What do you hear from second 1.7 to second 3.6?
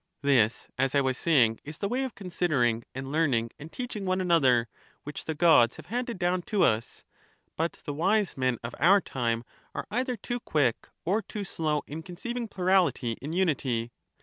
the way of considering and learning